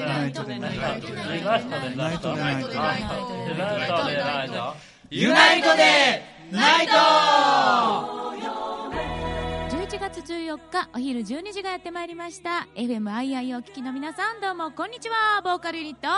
[0.00, 3.08] でナイトでナイトラストでラストナイトでナイトラス
[3.92, 4.16] トで
[5.28, 6.92] ナイトでナイト
[9.76, 12.66] 11月14日お昼12時がやってまいりました。
[12.74, 15.42] FMII をお聞きの皆さんどうもこんにちは。
[15.42, 16.08] ボーカルユニット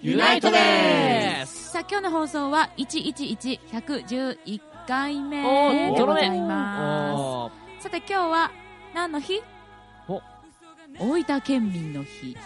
[0.00, 1.72] ユナイトです。
[1.72, 5.42] さあ今日の放送は111111回目
[5.94, 7.82] でございます。
[7.82, 8.50] さて今日は
[8.94, 9.38] 何の日？
[9.38, 9.57] お
[10.98, 12.36] 大分県民の日。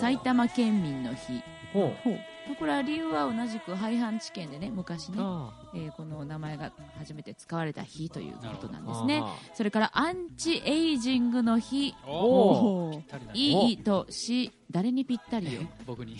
[0.00, 1.42] 埼玉県民の日。
[1.72, 1.92] ほ
[2.58, 5.16] これは理由は同じく廃藩置県でね昔ね
[5.74, 9.20] えーこの名前が初めて使われた日ということなんーですね。
[9.22, 11.94] あそれからアンチエイジングの日。
[13.34, 15.60] いい年誰にぴったりよ。
[15.86, 16.16] 僕に。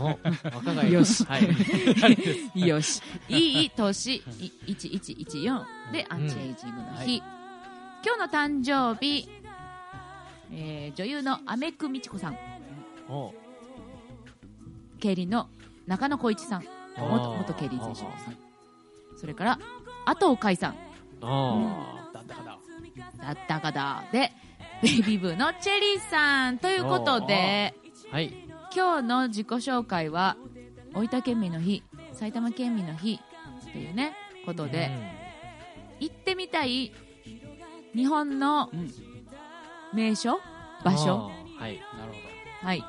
[0.00, 1.24] お若返りよし。
[1.24, 1.46] はい。
[2.66, 3.00] よし。
[3.28, 4.22] いい年い
[4.66, 7.22] 1114でアンチエイジングの日、
[8.04, 9.28] 今日の誕生日、
[10.52, 12.38] えー女優のアメクミチコさん。
[13.08, 13.32] お。
[15.00, 15.48] 競輪の
[15.86, 16.64] 中野浩一さん。
[16.98, 18.36] 元元競輪選手ですね
[19.16, 19.58] それから
[20.06, 20.76] 後海さん。
[21.22, 22.58] あだったかだ
[23.24, 24.32] だったかだで
[24.82, 28.12] ベイビーブーのチェリーさんということでー。
[28.12, 28.32] はい。
[28.74, 30.36] 今日の自己紹介は
[30.94, 33.20] 大分県民の日埼玉県民の日
[33.72, 34.90] というねことで、
[36.00, 36.92] 行ってみたい
[37.94, 38.70] 日本の
[39.92, 40.40] 名所？
[40.84, 41.30] 場所？
[41.58, 42.12] はいなる
[42.60, 42.84] ほはい。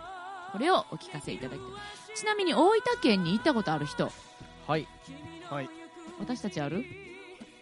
[0.51, 2.15] これをお聞かせいただきたい。
[2.15, 4.11] ちなみに大分県に行ったことある人？
[4.67, 4.87] はい。
[5.49, 5.69] はい。
[6.19, 6.83] 私たちある？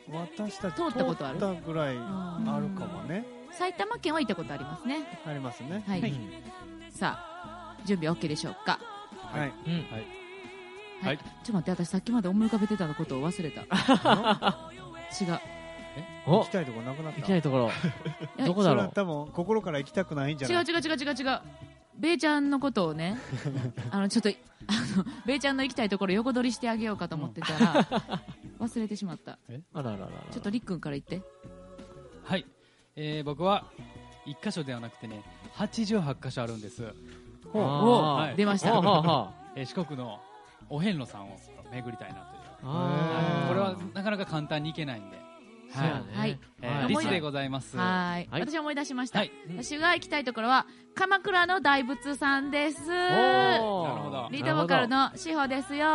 [0.10, 1.40] 私たち通ったことある？
[1.40, 3.26] 通ったぐらいああるかもね。
[3.52, 5.06] 埼玉県は行ったことありますね。
[5.26, 5.84] ありますね。
[5.88, 6.30] はい、うん
[6.92, 8.80] さあ準備 OK でしょうか？
[9.32, 9.54] はい。
[9.66, 9.74] うん。
[9.74, 10.08] はい、
[11.04, 11.18] はい。
[11.18, 13.62] ちょっと待って私さっきまで思い浮かべてたことを忘れた。
[15.22, 15.34] 違う。
[15.34, 15.57] お
[16.26, 17.20] 行きたいとこなくなった？
[17.20, 17.70] 行きたいところ。
[18.38, 18.92] や どこだろう？
[18.94, 20.64] 多分心から行きたくないんじゃない？
[20.64, 21.42] 違う違う違う違う違う。
[21.98, 23.18] ベイちゃんのことをね
[23.90, 24.32] あのちょっとあ
[24.98, 27.84] のベイちゃんの行きたいところ横取りしてあげようかと思ってたら
[28.62, 29.40] 忘れてしまった。
[29.74, 31.22] あららららちょっとりっくんから言って。
[32.24, 32.46] はい、
[32.96, 33.66] えー、僕は
[34.28, 35.24] 1箇所ではなくてね
[35.56, 36.84] 88箇所あるんです、
[37.52, 37.64] ほう。
[37.64, 38.36] おはい。
[38.36, 38.70] 出ました。
[39.56, 40.20] えー四国の
[40.70, 41.40] お遍路さんを
[41.72, 42.16] 巡りたいな
[42.62, 43.48] という、あはい。
[43.48, 45.18] これはなかなか簡単に行けないんで、
[45.74, 46.40] はい。
[46.88, 47.78] リスでございます。
[47.78, 48.28] はい。
[48.32, 48.42] はい。
[48.42, 49.32] 私思い出しました、はい。
[49.50, 52.88] 私が行きたいところは鎌倉の大仏さんです。
[52.88, 54.28] なるほど。
[54.32, 55.86] リードボーカルの志保ですよ。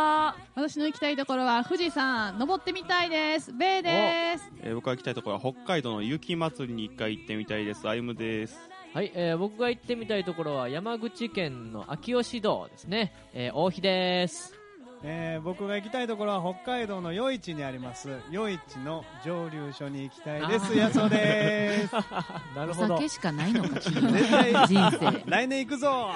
[0.55, 3.51] 私の行きたいところは富士山登ってみたいです。
[3.53, 4.51] ベイです。
[4.61, 7.87] えー僕が行きたいところは北海道の雪まつりに一回行ってみたいです。
[7.87, 8.57] あゆむです。
[8.93, 14.62] はい、えー僕が行ってみたいところは山口県の秋吉堂ですね、えー大日です
[15.05, 18.21] えー僕が行きたいところは北海道の余市にあります。
[18.33, 20.75] 余市の蒸留所に行きたいです。
[20.77, 21.95] やそうです。
[21.95, 21.99] お
[22.57, 22.95] なるほど。
[22.95, 25.23] 酒しかないのか君の絶対人生。
[25.29, 26.09] 来年行くぞ。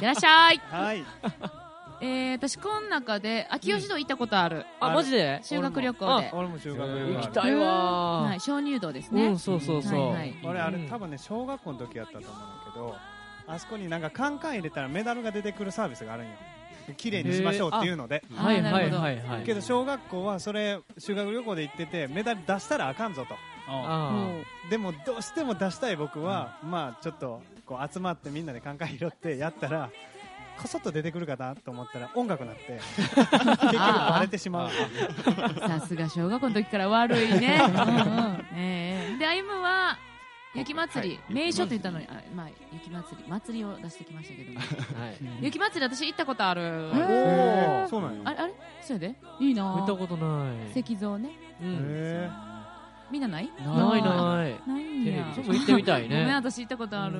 [0.00, 0.60] いらっしゃい。
[0.70, 1.04] はい。
[2.00, 5.40] えー、私この中で秋吉堂行ったことある、あマジで？
[5.42, 6.30] 修学旅行で。
[6.32, 6.98] 俺も修学行。
[7.08, 9.26] 旅行きたいわはい、鍾乳洞ですね。
[9.26, 10.34] うん、そうそうそう、はいはい。
[10.44, 10.88] 俺あれうん。
[10.88, 12.96] 多分ね小学校の時やったと思うんだけど
[13.48, 16.32] あそこになんかカンカン入れたらメダルが出てくるサービスがあるんよ
[16.94, 18.22] 綺麗にしましょうっていうので。
[18.36, 19.42] あはいはいなるほどはいはい。
[19.44, 23.34] けど小学校はそれ修学旅行で行っててメダル出したらあかんぞと。
[23.70, 24.32] あ
[24.68, 29.90] あでもどうしても出したい僕は、まあちょっとこう集まってみんなでカンカン拾ってやったら
[30.60, 34.70] こそっと出てくるかなと思ったら音楽なって 結局バレてしまう。
[35.68, 37.60] さすが小学校の時から悪いね。
[37.64, 38.46] うんうん。
[38.56, 39.98] ええで歩夢は
[40.58, 44.52] 雪まつり、はい名所と言ったのにあ、まあ、雪まつり祭りを出してきましたけど。
[44.52, 45.16] もーはい。
[45.40, 47.88] 雪まつり私行ったことある、おー。
[47.88, 48.54] そうなんよあれあれ？
[48.82, 49.14] そうやで。
[49.40, 49.76] いいな。
[49.80, 50.80] 見たことない。
[50.80, 51.30] 石像ね。
[51.62, 51.76] うん。
[51.88, 52.30] へ
[53.10, 53.50] みんなない？
[53.58, 54.68] ないない。
[54.68, 54.84] ない。
[54.84, 55.32] んや。
[55.34, 56.30] ちょっと行ってみたいね。
[56.34, 57.18] 私行ったことある、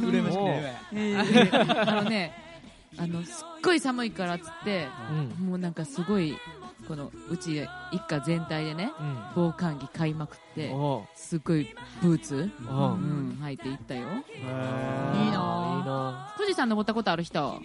[0.00, 1.16] 羨ましくね ええ
[1.86, 2.32] あのね
[2.98, 4.88] あのすっごい寒いからっつって
[5.38, 5.46] うん。
[5.46, 6.36] もうなんかすごい
[6.86, 9.18] このうち一家全体でねうん。
[9.34, 11.68] 防寒着買いまくっておすっごい
[12.02, 12.38] ブーツ、う。
[12.38, 14.08] うんん、履いて行ったよ。
[14.34, 15.38] えいいいいな。
[15.84, 17.60] な富士山登ったことある人？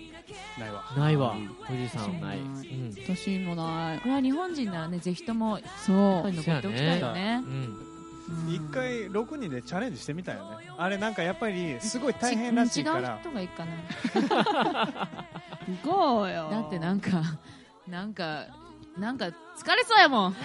[0.60, 0.84] ないわ。
[0.98, 1.36] ないわ。
[1.66, 2.40] 富士山ない。
[2.40, 2.94] 私うん。
[3.16, 4.00] 私もない。
[4.00, 6.32] これは日本人ならねぜひともそう。
[6.32, 7.44] 登っておきたいよね。
[8.50, 10.68] 一回6人でチャレンジしてみたよね。
[10.78, 15.10] あれなんかやっぱりすごい大変らしいか違うら人がいいかな。
[15.84, 16.50] 行こうよ。
[16.50, 17.22] だってなんか
[17.88, 18.48] なんか
[19.00, 19.32] なんか疲
[19.76, 20.36] れそうやもん。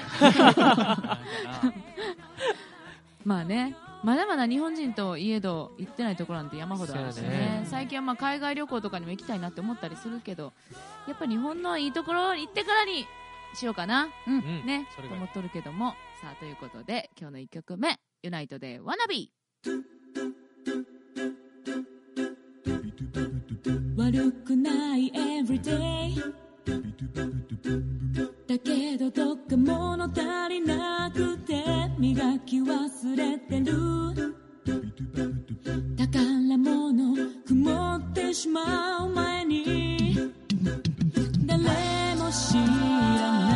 [3.24, 3.76] まあね。
[4.04, 7.28] まだまだ日本人といえど行ってないところなんて山ほどあるしね。
[7.28, 7.66] ね。
[7.66, 10.52] 最近はまあ海外旅行とかにも行きたいなって思ったりするけど
[11.06, 13.06] やっぱ日本のいいところに行ってからに
[13.54, 14.40] しようかな、うん。
[14.66, 14.88] ね。
[14.96, 15.94] と思っとるけども。
[16.20, 19.82] さあということで今日の1曲目ユナイトで「ワナビー」
[23.96, 26.34] 悪くない everyday
[26.64, 31.64] だけどどっか物足りなくて
[31.98, 33.72] 磨き忘れてる。
[35.96, 37.16] 宝物
[37.46, 40.16] 曇ってしまう前に。
[41.46, 43.51] 誰も知らない。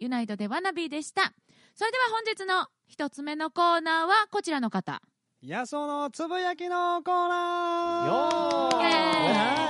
[0.00, 1.32] ユナイトでワナビーでした
[1.74, 5.02] それでは本日の一つ目のコーナーはこちらの方
[5.42, 8.76] 野草のつぶやきのコーナーよー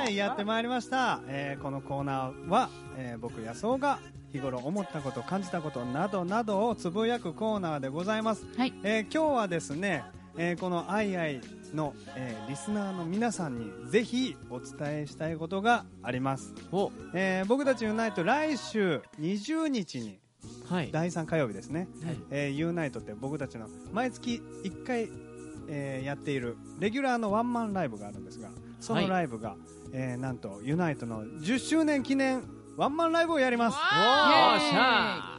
[0.05, 1.21] はい、やってまいりました。
[1.29, 4.01] えーこのコーナーは、えー僕野草が
[4.33, 8.45] 日頃思ったこと、感じたことなどなどをつぶやくコーナーでございます。
[8.57, 10.03] はいえー今日はですね、
[10.37, 11.41] えーこのアイアイ
[11.73, 16.53] の、えーリスナーの皆さんにぜひお伝えしたいことがあります。
[16.73, 20.19] おえー僕たちユナイト来週20日に
[20.69, 20.91] はい。
[20.93, 22.17] 第3火曜日ですね、はい。
[22.31, 25.09] えーユナイトって僕たちの毎月1回、
[25.69, 29.57] えーやっているレギュラーのワンマンライブがあるんですがそのライブが、
[29.93, 32.43] えーなんとユナイトの10周年記念
[32.81, 33.77] ワンマンライブをやります。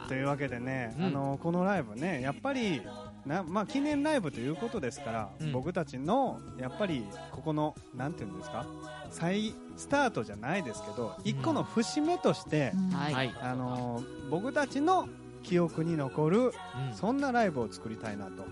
[0.06, 1.04] というわけでね、うん。
[1.06, 2.80] あのこのライブねやっぱり
[3.26, 5.50] なまあ、記念ライブということですから、うん。
[5.50, 8.64] 僕たちのやっぱりここのなんていうんですか
[9.10, 13.12] 再スタートじゃないですけど一個の節目として、はい。
[13.12, 13.34] はい。
[13.42, 15.08] あのー僕たちの
[15.42, 16.52] 記憶に残るうん。
[16.94, 18.44] そんなライブを作りたいなと。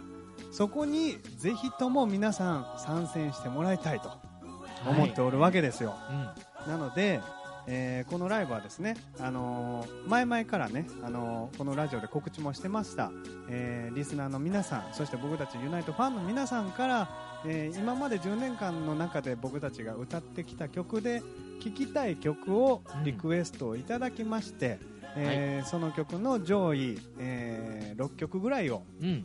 [0.50, 4.10] そこにぜひとも皆さん参戦してもらいたいと
[4.84, 5.94] 思っておるわけですよ、
[6.66, 6.72] うん。
[6.72, 7.20] なので、
[7.72, 13.12] えーこのライブはですね、あのー前々からね、あのーこのラジオで告知もしてました、
[13.48, 17.08] えーリスナーの皆さんそして僕たちユナイトファンの皆さんから、
[17.46, 21.22] えー今まで10年間の中で僕たちが歌ってきた曲で
[21.62, 24.78] 聴きたい曲をリクエストをいただきまして、
[25.16, 29.24] えーその曲の上位、え6曲ぐらいを、うん。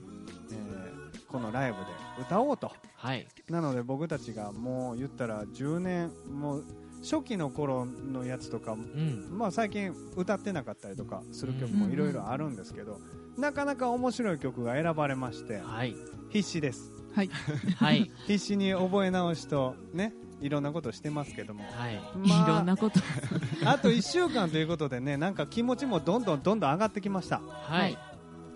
[0.52, 0.96] えー
[1.28, 1.86] このライブで
[2.22, 3.28] 歌おうとはい。
[3.50, 6.64] なので僕たちがもう言ったら10年もう
[7.10, 9.28] 初期の頃のやつとか、うん。
[9.32, 13.00] まあ、最近歌ってなかったりとかする曲もいろいろあるんですけど、
[13.38, 15.96] なかなか面白い曲が選ばれましてはい。
[16.30, 17.30] 必死ですはい。
[17.78, 18.12] はい。
[18.26, 21.96] 必死に覚え直しとねいろんなことしてますけども、はい。
[21.96, 21.98] い
[22.28, 23.00] まあろんなこと
[23.66, 27.98] あと1週間ということでねなんか気持ちもどんどんどんどん上がってきましたはい。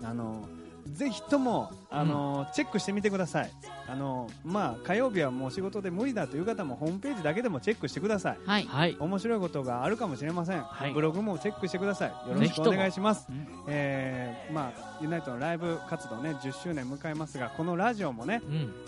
[0.02, 0.48] あの
[0.86, 3.50] ぜひともあの、チェックしてみてください
[3.90, 8.38] あのまあ火曜日はもう仕事で無理だという方もホームページだけでもチェックしてください。
[8.44, 8.64] はい。
[8.64, 8.96] はい。
[8.98, 10.92] 面白いことがあるかもしれません、はい。
[10.92, 12.08] ブログもチェックしてください。
[12.28, 13.26] よろしくお願いします、
[13.66, 18.42] えーまあ、ユナイトのライブ活動ね10周年迎えますがこのラジオもね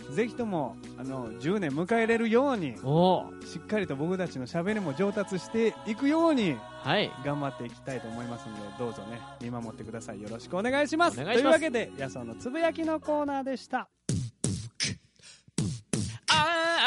[0.09, 0.15] うん。
[0.15, 3.47] ぜひともあの10年迎えれるようにおー。
[3.47, 7.11] しっかりと僕たちのしゃべりも上達していくようにはい。
[7.25, 10.23] 頑張っていきたいと思いますのでどうぞね見守ってください。
[10.23, 11.21] よろしくお願いします。
[11.21, 11.61] お願いします。
[11.61, 13.89] というわけでやそのつぶやきのコーナーでした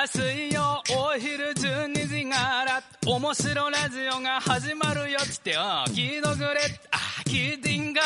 [0.07, 6.59] 水曜お昼12時から面白ラジオが始まるよってよ聞いとくれ
[6.91, 7.75] あ聞いて。
[7.77, 8.01] んが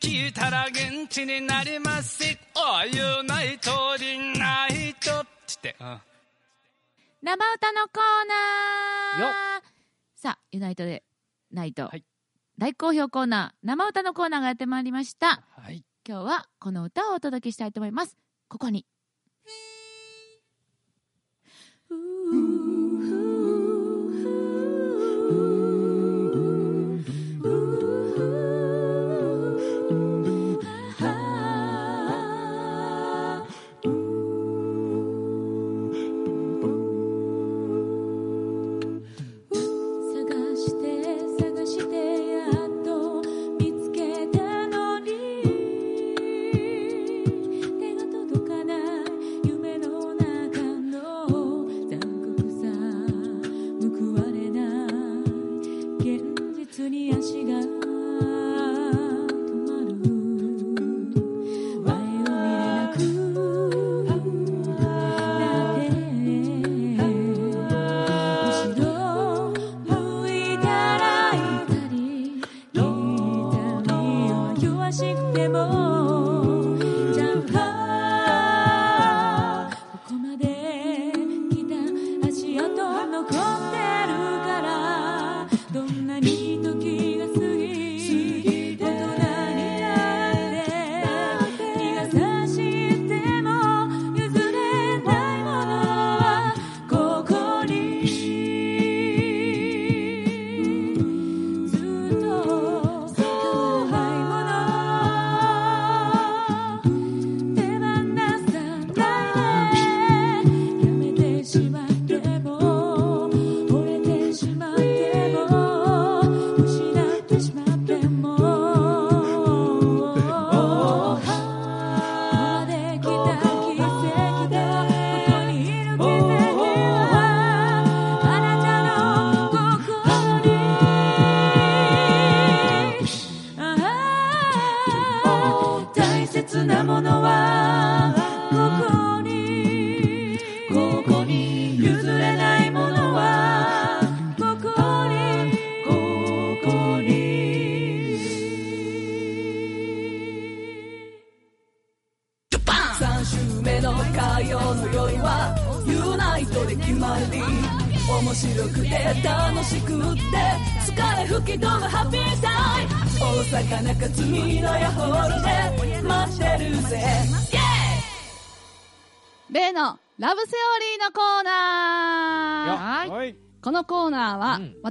[0.00, 2.24] 聞いたら元気になります。
[2.24, 5.76] しおユナイトリナイトって。
[5.80, 6.00] うん。
[7.22, 9.28] 生歌のコーナー。
[9.28, 9.34] よ
[10.14, 11.02] さあユナイトで
[11.52, 12.04] ナイト、はい
[12.58, 15.84] 大好評コーナー生歌のコーナーがやってまいりましたはい。
[16.08, 18.16] 今日はこの歌をお届けしたいと思います
[18.48, 18.86] ここに
[22.28, 22.85] 探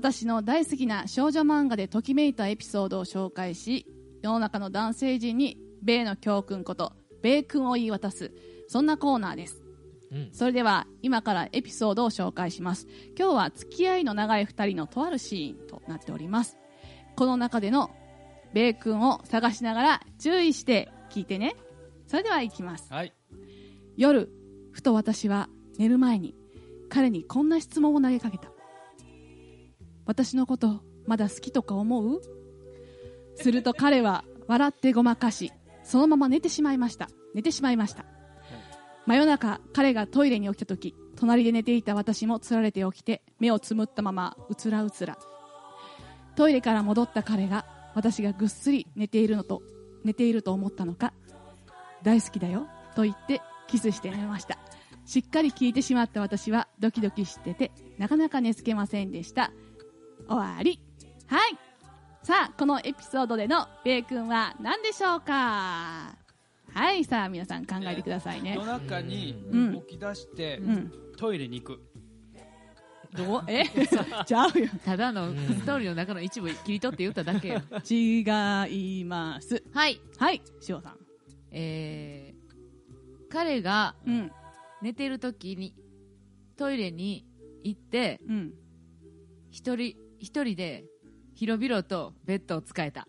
[0.05, 3.87] 私の大好きな少女漫画でときめいたエピソードを紹介し
[4.21, 6.93] 世の中の男性陣にベイの教訓こと
[7.23, 8.31] 米君を言い渡す
[8.67, 9.63] そんなコーナーです。
[10.11, 10.29] うん。
[10.31, 12.85] それでは今からエピソードを紹介します。
[13.17, 16.59] 今日は付き合いの長い2人のとあるシーンとなっております。
[17.15, 17.89] この中での
[18.53, 21.55] 米君を探しながら注意して聞いてね。
[22.05, 22.93] それでは行きます。
[22.93, 23.13] はい。
[23.97, 24.29] 夜
[24.71, 26.35] ふと私は寝る前に
[26.89, 28.51] 彼にこんな質問を投げかけた
[30.05, 32.21] 私のことまだ好きとか思う？
[33.35, 35.51] すると彼は笑ってごまかし
[35.83, 37.09] そのまま寝てしまいました。
[37.33, 38.05] 寝てしまいました。
[39.05, 45.17] 真夜中彼がトイレに起きた時隣で寝ていた私もつられて起きて目をつむったままうつらうつら。
[46.35, 49.61] トイレから戻った彼が私がぐっすり寝ているのと
[50.03, 51.13] 寝ていると思ったのか
[52.03, 54.57] 大好きだよと言ってキスして寝ました。
[55.05, 59.51] しっかり聞いてしまった私はドキドキしててなかなか寝つけませんでした。
[60.27, 60.79] 終わり。
[61.27, 61.57] はい。
[62.23, 66.15] さあこのエピソードでのベイ君は何でしょうか？
[66.73, 68.55] はいさあ皆さん考えてくださいね。
[68.55, 69.81] 夜中にうん。
[69.87, 70.91] 起き出して、うん。
[71.17, 71.81] トイレに行く。
[73.15, 73.43] どう？
[73.47, 73.63] え？
[74.25, 74.67] ちゃうよ。
[74.83, 77.61] ただのストーリーの中の一部切り取って言っただけよ。
[77.89, 78.21] 違
[79.01, 79.63] います。
[79.73, 80.01] はい。
[80.17, 80.97] はい塩さん。
[81.51, 84.31] えー、彼がうん。
[84.81, 85.73] 寝てる時に
[86.57, 87.25] トイレに
[87.63, 88.53] 行ってうん。
[89.51, 90.85] 一人一人で
[91.33, 93.07] 広々とベッドを使えた。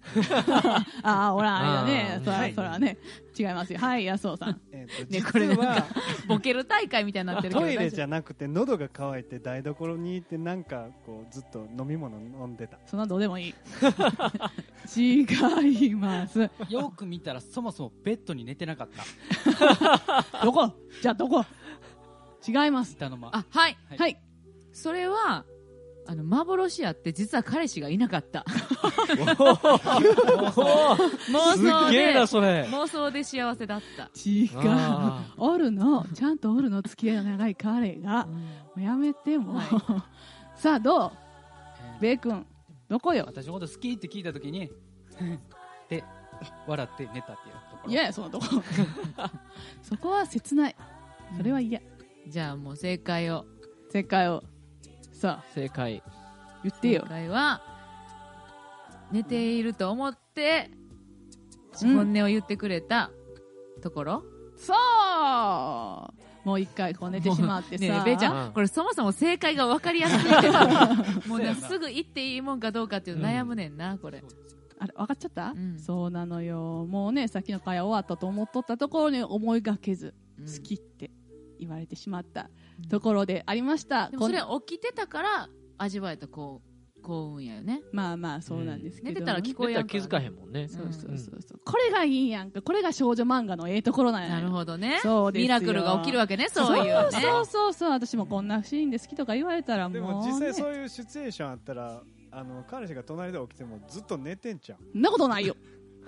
[1.02, 2.20] ああほらあれだね。
[2.24, 2.54] そらはい。
[2.54, 2.96] そらね。
[3.38, 3.78] 違いますよ。
[3.78, 4.60] はい安尾さん。
[4.72, 5.86] えーとねこれはか
[6.26, 7.60] ボケる大会みたいになってるけど。
[7.60, 12.78] トイレじゃゃなくて喉が渇いて台所に行ってなんかこうずっと飲み物飲んでた。
[12.86, 13.54] そんなどうでもいい。
[14.96, 15.26] 違
[15.90, 16.50] います。
[16.70, 20.44] よく見たらそもそもベッドに寝てなかった。
[20.44, 20.72] どこ？
[21.02, 21.44] じゃあどこ？
[22.48, 22.94] 違います。
[22.94, 23.76] 板の間あはい。
[23.90, 23.98] はい。
[23.98, 24.20] はい。
[24.72, 25.44] それは
[26.06, 28.44] あの幻やって実は彼氏がいなかった。
[28.48, 30.50] 妄
[31.56, 32.64] す想でっげえな、それ。
[32.64, 34.10] 妄想で幸せだった。
[34.28, 34.50] 違う。
[34.64, 36.04] あおるの。
[36.14, 36.82] ちゃんとおるの。
[36.82, 38.26] 付き合いの長い彼が。
[38.26, 38.34] も
[38.76, 40.06] うやめても、は
[40.56, 41.10] さあどう？
[41.12, 42.46] えーベイ君
[42.88, 43.24] どこよ？
[43.26, 44.70] 私のこと好きって聞いた時に
[45.88, 46.02] で
[46.66, 47.90] 笑って寝たっていうところ。
[47.90, 48.46] いやいやそのどこ。
[49.82, 50.76] そこは切ない。
[51.36, 51.80] それは嫌。
[52.26, 53.44] じゃあもう正解を。
[53.92, 54.42] 正解を
[55.20, 56.02] さあ正解。
[56.02, 56.02] 正
[56.62, 57.04] 言ってよ。
[57.06, 57.60] 解は
[59.12, 60.70] 寝ていると思って
[61.82, 61.94] うん。
[61.94, 63.10] 本音を言ってくれた
[63.82, 64.24] ところ、
[64.56, 68.48] そうもう一回こう寝てしまってさ、ねえべいちゃうん。
[68.48, 70.30] んこれそもそも正解が分かりやすい。
[70.40, 70.52] け ど
[71.28, 74.24] もうすぐ言っていいもんかどうかっていうの悩むねんなこれ。
[74.78, 75.78] あれ分かっちゃった、うん。
[75.78, 76.86] そうなのよ。
[76.88, 80.46] もうねさっきの会話終わったと思っとったところに思いがけずうん。
[80.46, 81.10] 好きって
[81.58, 82.48] 言われてしまった
[82.88, 86.70] ところでありました、でもそれ起きてたから味わえたこう
[87.02, 87.80] 幸運やよね。
[87.92, 90.68] まあまあそうなんですけど、寝てたら聞こえやん出たら気づかへんもんね。
[90.68, 91.40] そうそうそう。
[91.40, 92.60] そうこれがいいやんか。
[92.60, 94.28] これが少女漫画のええところなんや。
[94.28, 95.00] なるほどね。
[95.02, 95.44] そうですよ。
[95.44, 96.48] ミラクルが起きるわけね。
[96.50, 97.10] そういうね。
[97.10, 97.90] そうそうそう。
[97.90, 104.78] 私もこんなシーンで好きとか言われたらもう、ね、でも実際そういうシチュエーションあったらあの彼氏が隣で起きてもずっと寝てんちゃう？
[104.92, 105.56] そんなことないよ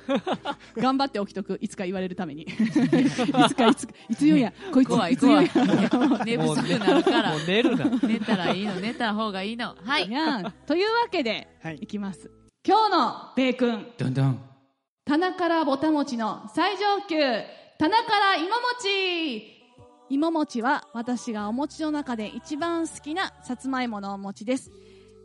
[0.76, 2.42] 頑張って起きとくいつか言われるために。
[2.48, 4.52] いつかいつかいつ言うんや。
[4.72, 6.24] こいつ怖いいつ言うん怖やい。
[6.26, 7.30] 寝不足になるから。
[7.30, 7.84] もう寝るな。
[8.02, 9.76] 寝たらいいの寝た方がいいの。
[9.84, 10.10] はい。
[10.10, 11.76] やんというわけで、はい。
[11.76, 12.30] い、きます。
[12.66, 13.86] 今日のベイ君。
[13.98, 14.40] どんどん。
[15.04, 17.16] 棚からぼたもちの最上級。
[17.78, 19.52] 棚から芋餅
[20.08, 24.70] 芋餅は私がお餅の中で一番好きなさつまいものお餅です。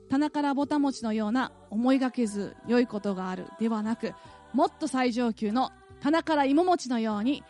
[0.10, 4.14] 棚からぼた餅のような思いがけず良いことがあるではなく
[4.58, 5.70] もっと最上級の
[6.02, 7.44] 棚から芋餅のように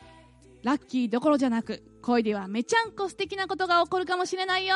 [0.61, 4.75] ラッキーどころじゃなく恋ではめちゃんこ素敵なことが起こるかもしれないよ。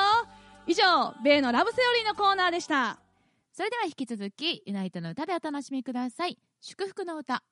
[0.66, 3.02] 以上米のラブセオリーのコーナーでした。
[3.52, 6.38] それでは引き続きユナイトの歌でお楽しみください。
[6.62, 7.44] 祝福の歌。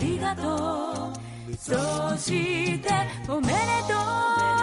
[0.00, 1.12] ありがと
[1.52, 1.56] う。
[1.56, 2.88] そして
[3.28, 3.52] おめで
[3.86, 3.94] と
[4.56, 4.59] う。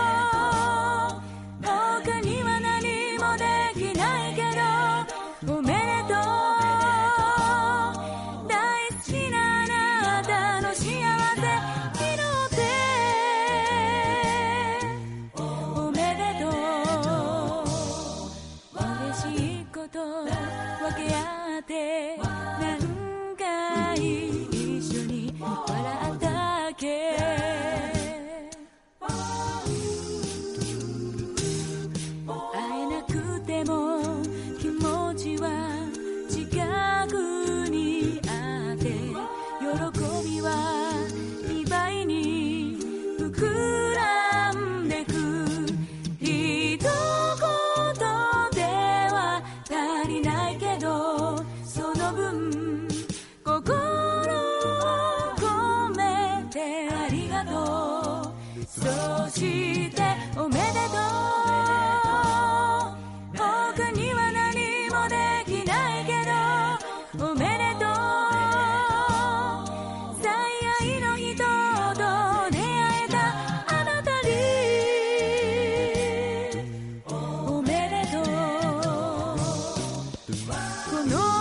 [80.89, 81.36] conosco.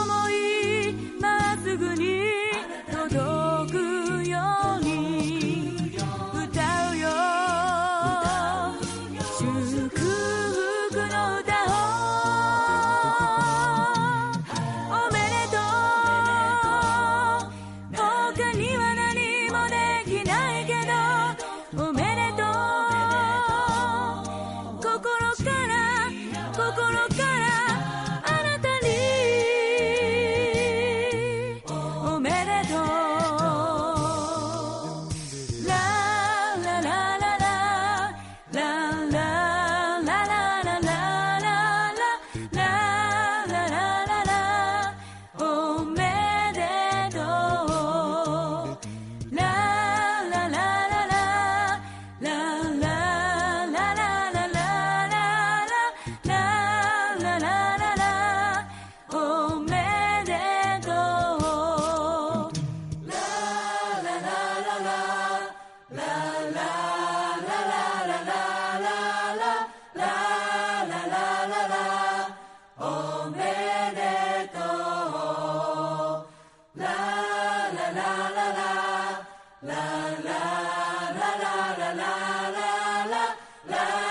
[83.68, 84.05] Love.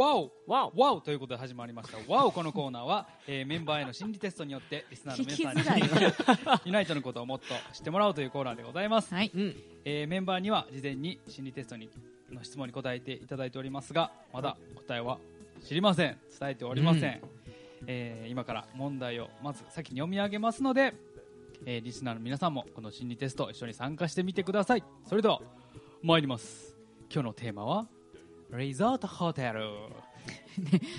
[0.00, 1.98] おわおわおわおということで始まりました。
[2.10, 5.82] わおこのコーナーは、えーメンバーへの心理テストによってリスナーの皆さんに
[6.64, 9.12] ユナイトのことをもっと知ってもらおうというコーナーでございます。
[9.12, 9.30] はい。
[9.34, 11.90] うんえーメンバーには事前に心理テストに
[12.32, 15.18] の質問に答えていただいておりますがまだ答えは
[15.62, 16.16] 知りません。
[16.40, 17.20] 伝えておりません、
[17.86, 20.94] えー今から問題をまず先に読み上げますので、
[21.66, 24.84] えーリスナーの皆さんもこの心理テスト一緒に参加してみてください。
[25.06, 25.42] それでは
[26.02, 26.74] 参ります。
[27.12, 27.86] 今日のテーマは
[28.56, 29.62] リゾートホテル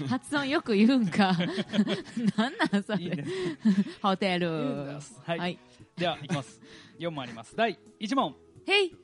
[0.08, 1.34] 発音よく言うんか。
[2.38, 3.04] なんなんそれ。
[3.04, 3.30] いいです
[4.02, 4.50] ホテル。
[4.50, 5.60] はい、はい。
[5.96, 6.60] ではいきます。
[7.00, 7.56] 4問あります。
[7.56, 8.36] 第1問。
[8.68, 8.96] へい。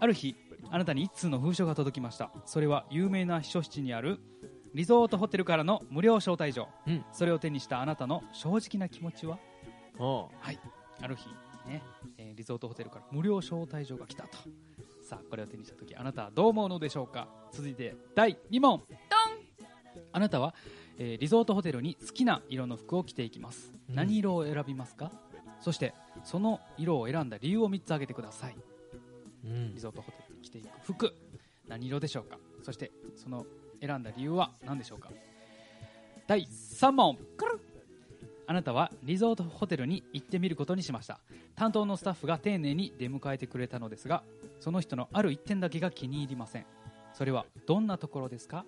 [0.00, 0.36] ある日
[0.70, 2.30] あなたに一通の封書が届きました。
[2.46, 4.20] それは有名な避暑地にある
[4.74, 7.04] リゾートホテルからの無料招待状、うん。
[7.12, 9.38] それを手にしたあなたの正直な気持ちは？
[9.98, 10.58] はい。
[11.00, 11.28] ある日
[11.66, 11.82] ね、
[12.16, 14.38] えーリゾートホテルから無料招待状が来たと
[15.08, 17.28] さあこれを手にした時あなたはどう思うのでしょうか？
[17.50, 18.82] 続いて第2問。
[20.12, 20.54] あなたは、
[20.98, 23.94] えーリゾートホテルに好きな色の服を着ていきます、うん。
[23.94, 25.10] 何色を選びますか？
[25.60, 25.94] そして
[26.24, 28.56] その色を選んだ理由を3つ挙げてください。
[29.46, 29.74] うん。
[29.74, 31.14] リゾートホテルに着ていく服。
[31.68, 32.36] 何色でしょうか？
[32.62, 33.46] そしてその
[33.80, 35.08] 選んだ理由は何でしょうか？
[36.26, 37.16] 第3問。
[38.46, 41.20] あなたはリゾートホテルに行ってみることにしました。
[41.54, 44.22] 担当のスタッフが丁寧に出迎えてくれたのですが
[44.58, 46.66] その人のある一点だけが気に入りません。
[47.12, 48.64] それはどんなところですか？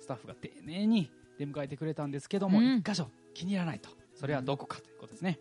[0.00, 2.78] スタッフが丁寧に出迎えてくれたんですけども、うん。
[2.78, 3.88] 一箇所気に入らないと。
[4.14, 5.38] それはどこかということですね。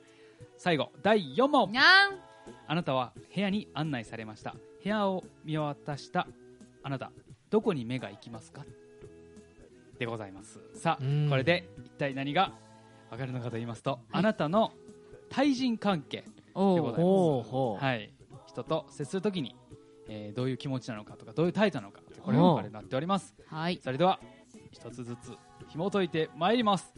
[0.57, 1.71] 最後第4問。
[1.71, 2.19] にゃん。
[2.67, 4.55] あなたは部屋に案内されました。
[4.83, 6.27] 部屋を見渡した
[6.83, 7.11] あなた
[7.49, 8.65] どこに目が行きますか？
[9.97, 10.59] でございます。
[10.73, 11.29] さあうん。
[11.29, 12.53] これで一体何が
[13.09, 14.73] わかるのかと言いますとあなたの
[15.29, 17.05] 対人関係でござい。
[17.05, 17.83] ます。
[17.83, 18.11] はい
[18.55, 19.53] 人と接するときに、
[20.07, 23.35] えーどういう気持ちなのかとかどういう態度なのかこれが分かるようになっております。
[23.47, 23.79] はい。
[23.83, 24.19] それでは
[24.71, 25.33] 一つずつ
[25.67, 26.93] 紐解いてまいります。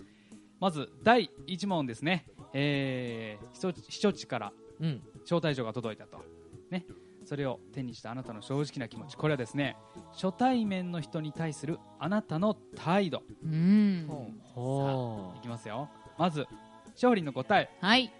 [0.60, 2.28] まず第1問ですね。
[2.54, 5.02] えー、避暑地からうん。
[5.24, 6.24] 招待状が届いたと。
[6.70, 6.86] ね。
[7.26, 9.17] それを手にしたあなたの正直な気持ち。
[9.17, 9.76] これはですね
[10.13, 13.24] 初対面の人に対するあなたの態度。
[13.43, 14.08] うん。
[14.54, 15.89] ほいきますよ。
[16.17, 16.46] まず
[16.93, 17.70] 勝利の答え。
[17.82, 18.13] はい。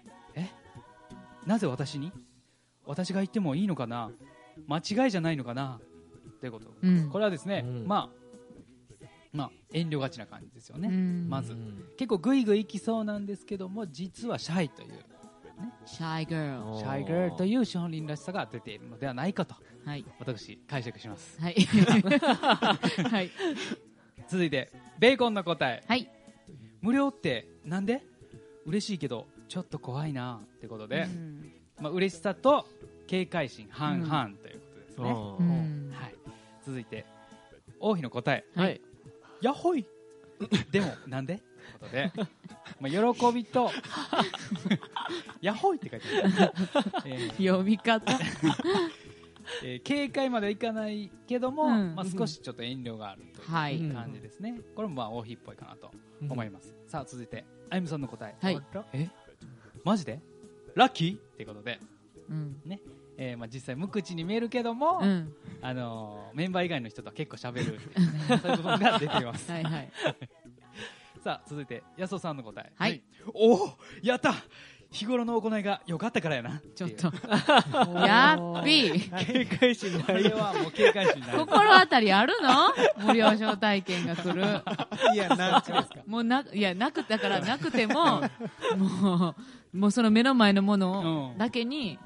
[1.46, 2.12] なぜ私に？
[2.88, 4.10] 私が言ってもいいのかな？
[4.66, 5.78] 間違いじゃないのかな？
[6.40, 6.74] ということ。
[6.82, 7.10] うん。
[7.10, 7.86] これはですね、うん。
[7.86, 11.28] まあまあ遠慮がちな感じですよね、うん。
[11.28, 11.52] まず。
[11.52, 11.84] うん。
[11.98, 14.88] 結構グイグイいきそうなんですけども実はシャイという
[15.84, 16.72] シャイガー。
[16.72, 19.54] ルシャイガールというショーンリンらしさが出ているのではないかと。
[19.84, 20.04] はい。
[20.18, 21.38] 私解釈します。
[21.40, 21.54] はい。
[23.10, 23.30] はい。
[24.28, 25.84] 続いてベーコンの答え。
[25.86, 26.10] はい。
[26.80, 28.02] 無料ってなんで？
[28.64, 32.66] 嬉しいけどちょっと怖いなってことで、うんまあ嬉しさと
[33.06, 35.92] 警戒心半々ということですね、うん。
[35.94, 36.14] はい、
[36.64, 37.04] 続いて
[37.80, 38.44] 王妃の答え。
[38.54, 38.80] はい。
[39.40, 39.86] やっほい。
[40.70, 41.36] でもなんで？
[41.36, 42.12] ということで、
[42.80, 43.70] まあ、喜びと。
[45.40, 46.52] やっほいって書いてある、
[47.06, 47.46] えー。
[47.46, 48.18] 読み方。
[49.64, 51.94] えー警戒まではいかないけども、うん。
[51.94, 53.78] まあ、少しちょっと遠慮があるとはい。
[53.80, 55.90] いう感じですね、これもまあ王妃っぽいかなと
[56.28, 58.34] 思います、さあ続いてあゆむさんの答え。
[58.40, 58.60] はい。
[58.92, 59.08] え？
[59.84, 60.20] マジで？
[60.74, 61.16] ラッキー？
[61.16, 61.78] っていうことで、
[62.30, 62.56] うん。
[63.20, 65.34] えーまあ、実際無口に見えるけども、うん。
[65.60, 69.50] あのーメンバー以外の人とは結構喋るっていうねそういう部分が出ています。
[69.50, 69.88] はいはい。
[71.24, 72.70] さあ続いて安尾さんの答え。
[72.76, 73.02] はい。
[73.34, 74.34] おおやった！
[74.90, 76.62] 日頃の行いが良かったからやな。
[76.74, 77.12] ちょっと。
[78.06, 81.36] やっぴー警戒心これはもう警戒心ない。
[81.44, 83.04] 心当たりあるの？
[83.06, 84.42] 無料招待券が来る。
[85.12, 85.96] いや、なんちゅうですか。
[86.06, 88.22] もうないやなくだからなくても
[88.78, 89.34] もう
[89.72, 91.98] もうその目の前のものうんだけに、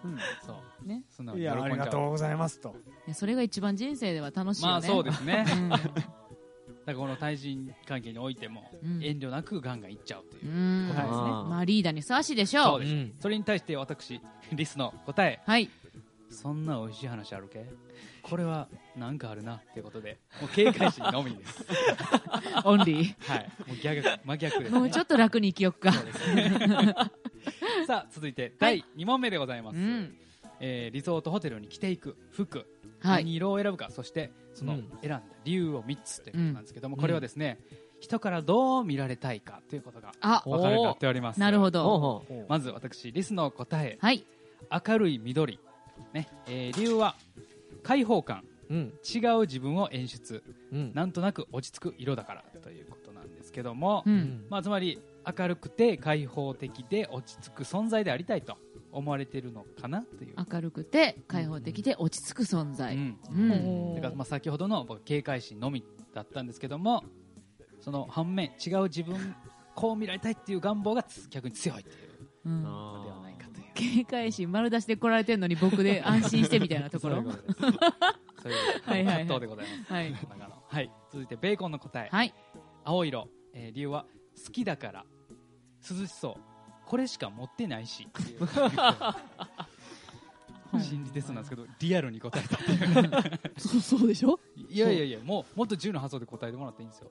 [0.44, 0.52] そ
[0.84, 0.86] う。
[0.86, 1.04] ね。
[1.08, 2.74] そんなんじいや、ありがとうございますと。
[3.06, 4.72] いやそれが一番人生では楽しいよね。
[4.72, 5.44] まあそうですね。
[5.48, 5.68] うん。
[5.68, 5.84] だか
[6.86, 9.02] らこの対人関係においてもうん。
[9.02, 10.42] 遠慮なくガンガンいっちゃうという。
[10.42, 10.54] ですね。
[10.98, 12.64] あーまあリーダーにふさわしいでしょう。
[12.64, 12.96] そうです、う。
[12.96, 13.14] ん。
[13.20, 14.20] それに対して私
[14.52, 15.40] リスの答え。
[15.46, 15.70] はい。
[16.30, 17.66] そんな美味しい話あるけ？
[18.22, 21.64] これはなんかあるなっていうことでもう警戒心のみです。
[22.64, 23.50] オンリはい。
[23.66, 25.92] もう逆真逆です、ね、ーもうちょっと楽に生きよっか。
[25.92, 26.94] そうですね
[27.86, 30.16] さあ続いて第2問目でございます、うん。
[30.60, 32.66] えーリゾートホテルに着ていく服、
[33.00, 33.24] はい。
[33.24, 34.90] 何色を選ぶかそしてそのうん。
[35.00, 37.00] 選んだ理由を3つということなんですけども、うん。
[37.00, 37.58] これはですね、
[38.00, 41.40] 人からどう見られたいかということがあ分かるようになっております。
[41.40, 42.46] なるほほうどほう。
[42.48, 43.98] まず私リスの答え。
[44.00, 44.24] はい。
[44.86, 45.58] 明るい緑、
[46.12, 46.28] ね。
[46.46, 47.16] えー理由は
[47.82, 48.44] 開放感。
[48.70, 48.94] うん。
[49.04, 50.42] 違う自分を演出。
[50.72, 50.92] うん。
[50.94, 54.46] なんとなく落ち着く色だからということなんですけども、うん。
[54.48, 54.98] まあ、つまり
[55.38, 58.56] 明るくて開放的で落ち着く存在でありたいと
[58.90, 63.18] 思われているのかなという、明るくて開放的で落ち着く存在、うん。
[63.30, 63.34] う
[63.92, 63.94] ん。
[63.94, 67.04] だからまあ先ほどの僕警戒心のみだったんですけども
[67.80, 69.34] その反面違う自分
[69.74, 71.96] こう見られたいっていう願望がつ逆に強いっていう。
[72.46, 72.62] うん。
[72.62, 73.66] のではないかという。
[73.74, 77.22] 警戒心丸出しで来られてんのに僕で安心してみたいなところ？
[77.22, 79.92] そういう葛藤でございます。
[80.68, 82.34] はい、続いてベーコンの答え、はい。
[82.84, 84.04] 青色、えー理由は
[84.44, 85.04] 好きだから。
[85.88, 86.34] 涼しそう。
[86.86, 88.06] これしか持ってないし。
[88.08, 88.48] っていう
[90.80, 92.80] 心理テストなんですけどリアルに答えたっていう。
[93.60, 94.38] そうそうでしょ？
[94.68, 97.10] いやいやいやもうもっと自由な発想で答えてもらっていいんですよ。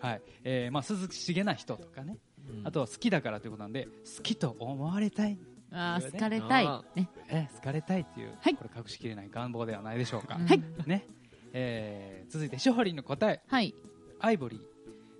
[0.00, 0.22] はい。
[0.44, 2.18] えーまあ、涼しげな人とかね、
[2.64, 5.38] あとは好きだからということなんで好きと思われたい、
[5.70, 6.66] あー好かれたい。
[6.66, 7.08] あね。
[7.28, 8.54] えー好かれたいっていう、はい。
[8.56, 11.06] これ隠しきれない願望ではないでしょうか、はいね。
[11.52, 13.40] えー続いてショホリンの答え。
[13.46, 13.74] はい、
[14.20, 14.60] アイボリー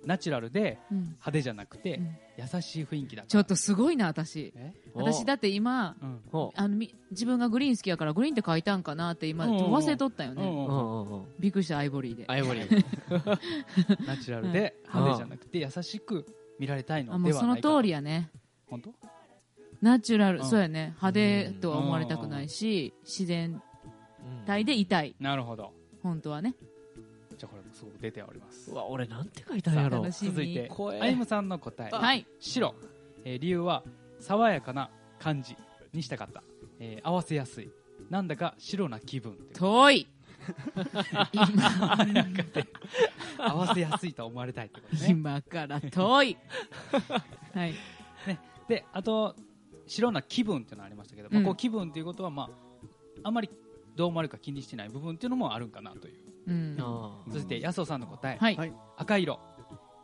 [0.07, 0.99] ナチュラルでうん。
[1.01, 2.17] 派手じゃなくて、うん。
[2.37, 4.53] 優しい雰囲気だちょっとすごいな私。
[4.55, 4.73] え？
[4.93, 6.19] 私だって今うん。
[6.31, 11.25] ほあのみ自分がグリーン好きやからグリーンって書いたんかなって今忘れとったよね。
[11.39, 12.25] びっくりしたアイボリーで。
[12.27, 12.83] アイボリー。
[14.07, 16.25] ナチュラルで派手じゃなくて優しく
[16.57, 18.29] 見られたいあもうそののではないか通りやね。
[18.67, 18.93] 本当？
[19.81, 20.45] ナチュラル、うん。
[20.45, 20.95] そうやね。
[21.01, 23.61] 派手とは思われたくないし自然
[24.45, 25.15] 体でいたい。
[25.19, 25.73] なるほど。
[26.01, 26.55] 本当はね
[27.77, 28.71] すごく出ております。
[28.71, 30.03] うわ、俺なんて書いたんやろ。
[30.09, 30.71] 続いて。
[30.99, 31.91] あゆむさんの答え。
[31.91, 32.25] はい。
[32.39, 32.73] 白、
[33.23, 33.83] えー理由は
[34.19, 35.55] 爽やかな感じ
[35.93, 36.43] にしたかった、
[36.79, 37.69] えー合わせやすい。
[38.09, 40.07] なんだか白な気分遠い。
[43.37, 45.07] 合わせやすいと思われたいってことね。
[45.09, 46.37] 今から遠い。
[47.53, 47.73] はい。
[48.67, 49.35] であと
[49.85, 51.45] 白な気分っていうのがありましたけど、まあうん。
[51.45, 52.49] こう気分っていうことはまあ
[53.23, 53.49] あんまり
[53.95, 56.15] どう思われるか気にしてない部分っていうのもあるんかなという
[56.47, 56.75] うん。
[56.79, 58.73] あそして安尾さんの答え、はい、はい。
[58.97, 59.39] 赤色、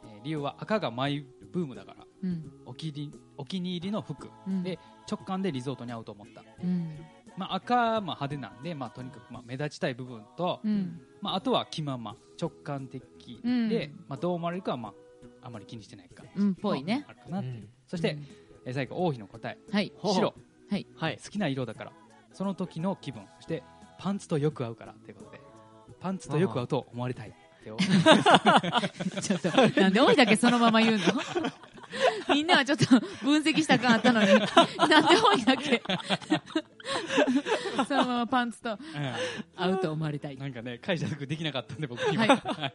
[0.06, 2.06] えー理由は赤がマイブームだから。
[2.24, 2.52] うん。
[2.66, 4.64] お気にお気に入りの服、うん。
[4.64, 4.80] で
[5.10, 6.98] 直感でリゾートに合うと思った、うん。
[7.36, 11.02] まあ、赤、まあ、派手なんで、まあ、とにかくまあ目立ちたい部分と、うん。
[11.22, 13.04] まあ、あとは気まま直感的
[13.44, 13.70] うん。
[13.70, 14.94] で、まあ、どう思われるかは、まあ、
[15.48, 17.06] あまり気にしてないかうんぽいね。
[17.10, 18.18] あるかなっていう、そして、
[18.66, 19.92] えー最後王妃の答え、はい。
[20.02, 20.34] 白、
[20.96, 21.18] はい。
[21.22, 21.92] 好きな色だから。
[22.32, 23.24] その時の気分。
[23.36, 23.62] そして
[24.00, 25.42] パンツとよく合うからということで
[26.04, 27.30] パンツとよく合うと思われたい。
[27.30, 27.78] ってよ
[29.22, 31.04] ちょっとなんで多いだけそのまま言うの？
[32.36, 32.86] みんなはちょっと
[33.24, 34.28] 分析した感あったのに。
[34.34, 34.40] なん
[35.08, 35.82] で多いだけ？
[37.88, 38.78] そのままパンツと
[39.56, 40.36] 合うと思われたい。
[40.36, 42.28] なんかね解釈できなかったんで僕には。
[42.28, 42.38] はい。
[42.38, 42.74] だか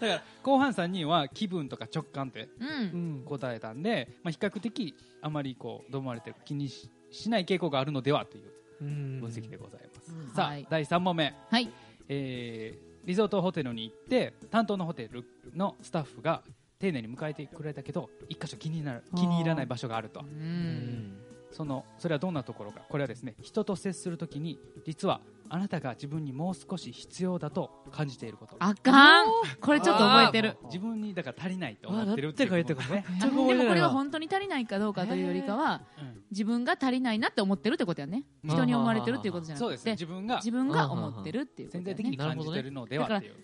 [0.00, 2.64] ら後半3人は気分とか直感ってう
[2.96, 3.24] ん。
[3.26, 10.66] 答えたんで、まあ、比較的あまりこうどう思われてるか気にししない傾向があるのではという分析でございます、さあ、はい。
[10.68, 11.68] 第3問目、はい
[12.08, 16.42] えーリゾートホテルに行って担当のホテルのスタッフが
[16.80, 20.20] 丁寧に迎えてくれたけど一箇所気になる気に入らない場所があると。
[20.20, 21.16] うん。
[21.52, 22.80] そのそれはどんなところか。
[22.88, 28.56] これはですね人と接するときに実はあなたが自分にもう少し必要だと感じていること。
[28.58, 29.26] あかん。
[29.60, 30.56] これちょっと覚えてる。
[30.64, 33.04] 自分にだから足りないと思ってるってことね。
[33.20, 35.82] あ でもこれは本当に足りないかどうかというよりかは、
[36.30, 38.24] 自分が足りないなって思ってるってことやね。
[38.44, 40.36] うん人に思われてるっていうことじゃなくて自分が。
[40.36, 41.84] 自分が思ってるっていうことやね。
[41.84, 43.34] 潜在的に感じてるのではっていう。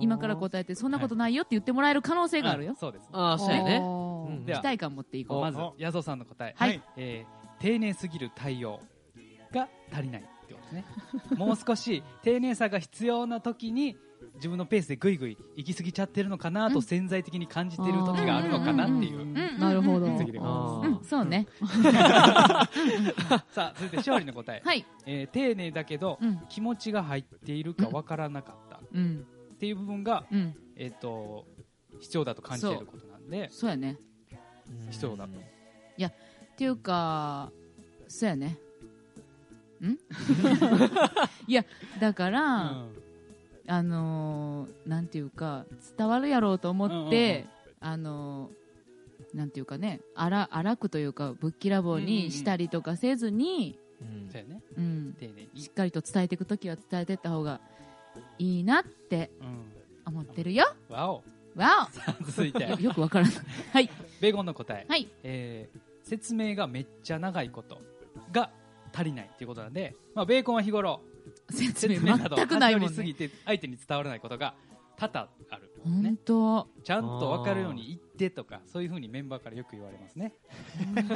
[0.00, 3.08] 今から答えてそんなことないよって言ってもらえる可能性があるよ、あそうです。
[3.12, 3.80] あーそうやね。
[4.46, 5.40] 期待感持っていこう。
[5.40, 6.82] まず矢蔵さんの答え、はい。
[6.96, 8.80] えー丁寧すぎる対応
[9.52, 10.84] が足りないってことですね。
[11.36, 13.96] もう少し丁寧さが必要な時に
[14.36, 19.58] 自分のペースでぐいぐい行き過ぎちゃってるのかなと潜在的に感じてる時があるのかなっていう。
[19.58, 20.06] なるほど。
[21.02, 21.46] そうね。
[23.50, 24.84] さあ続いて勝利の答え、はい。
[25.06, 26.40] えー丁寧だけど、うん。
[26.48, 29.26] 気持ちが入っているかわからなかった、うん。
[29.54, 30.54] っていう部分が、うん。
[30.76, 31.46] えー、と
[32.00, 33.48] 必要だと感じていることなんで。
[33.50, 33.98] そうやね。
[34.90, 35.38] 必要だと。
[35.96, 37.50] いやっていうか
[38.08, 38.58] そうやね
[39.86, 39.98] ん？
[41.46, 41.64] いや
[42.00, 42.84] だから、
[43.66, 45.64] あのーなんていうか
[45.96, 47.46] 伝わるやろうと思って、
[47.80, 53.78] あのーなんていうかね荒荒くというかぶっきらぼうにしたりとかせずに、
[54.30, 54.62] そうやね。
[54.76, 55.16] うん。
[55.56, 57.60] しっかりと伝えていくときは伝えていった方が
[58.38, 59.30] いいなって
[60.06, 60.66] 思ってるよ。
[60.88, 61.22] わお。
[61.56, 61.88] わ
[62.20, 62.24] お。
[62.30, 62.68] 続いて。
[62.68, 63.34] よ よくわからない。
[63.72, 63.90] はい。
[64.20, 65.08] ベーゴンの答え、はい。
[65.22, 67.80] えー説明がめっちゃ長いこと
[68.30, 68.50] が
[68.94, 71.00] 足りないっていうことなんで、まあ、ベーコンは日頃
[71.50, 72.94] 説明など全くないもんね。
[72.94, 74.54] すぎて相手に伝わらないことが
[74.96, 76.68] 多々ある本当。
[76.82, 80.34] ちゃんと分かるように言ってとかそういうふうにメンバーからよく言われますね。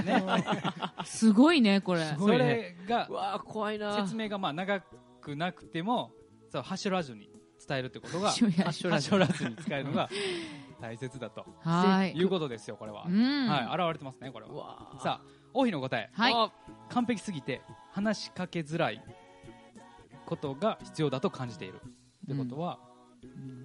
[1.06, 2.04] すごいね、これ。
[2.18, 3.96] それがわ怖いな。
[4.04, 4.80] 説明がまあ長
[5.20, 6.12] くなくても
[6.50, 7.30] そうはしょらずに
[7.66, 10.08] 伝えるってことがはしょらはしょらずはしょらずに使えるのが
[10.80, 11.46] 大切だと。
[11.60, 12.12] はい。
[12.12, 13.48] いうことですよこれは、うん。
[13.48, 14.98] はい、現れてますねこれは。
[15.02, 16.32] さあ王妃の答え、はい。
[16.34, 16.52] あ
[16.90, 17.61] 完璧すぎて
[17.92, 19.02] 話しかけづらい
[20.26, 22.78] ことが必要だと感じているってことは、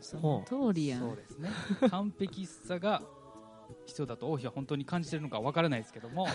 [0.02, 1.00] その通りやん。
[1.02, 1.50] そうですね。
[1.89, 3.02] 完璧さが
[3.86, 6.28] 必要だと王妃は本当に感じてるのかわからないですけども、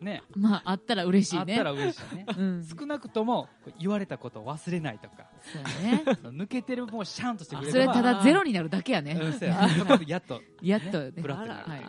[0.00, 0.22] ね。
[0.34, 1.54] まあ、あったら嬉しいね。
[1.54, 2.64] あったら嬉しいね、うん。
[2.64, 5.30] 少なくとも言われたことを忘れないとか。
[5.40, 6.02] そうね。
[6.30, 9.12] 抜けてるもうシャンとしてくれるそれただゼロになるだけやね。
[9.12, 11.12] うんそこでやっとやっとね。
[11.20, 11.80] フラットになるはい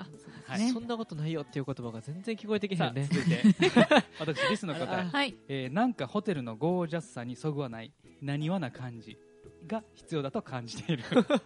[0.57, 0.69] はい。
[0.69, 3.07] そんなことないよっていう言葉が全然聞こえてきへんね。
[3.11, 3.43] 続いて。
[4.19, 5.35] 私リスの答え、はい。
[5.47, 9.17] えーなんかホテルのゴージャスさにそぐわない何わな感じ
[9.67, 11.03] が必要だと感じている。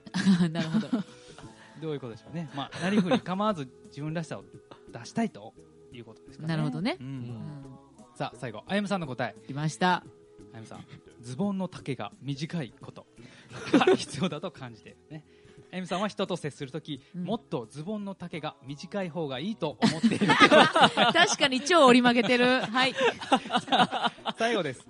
[0.52, 0.90] なるほど。
[1.82, 4.46] どういうことでしょうね、まあ、なりふり構わず自分らしさを
[4.94, 5.54] 出したいと
[5.92, 6.48] いうことですかね。
[6.50, 6.98] なるほどね。
[7.00, 7.66] うん。
[8.16, 9.36] さあ最後あやむさんの答え。
[9.48, 10.04] 来ました。
[10.54, 10.86] あやむさん
[11.22, 13.08] ズボンの丈が短いこと
[13.74, 15.26] が必要だと感じているね
[15.76, 20.28] あゆみさんは人と接するとき、もっとズボンの丈が短い方がいいと思っている。
[21.12, 22.62] 確かに超折り曲げてる。
[22.62, 22.96] はい。
[24.40, 24.88] 最後です、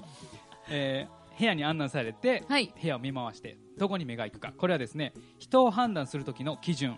[0.69, 2.71] えー部屋に案内されて、はい。
[2.81, 4.53] 部屋を見回してどこに目が行くか。
[4.55, 6.97] これはですね人を判断する時の基準。